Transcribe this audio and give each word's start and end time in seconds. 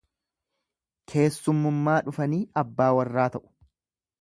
Keessummummaa 1.13 1.99
dhufanii 2.09 2.43
abbaa 2.63 2.91
warraa 3.01 3.29
ta'u. 3.37 3.45